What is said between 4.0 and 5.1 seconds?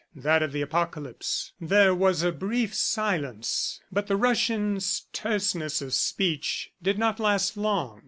the Russian's